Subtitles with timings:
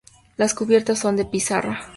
[0.35, 1.79] Las cubiertas son de pizarra.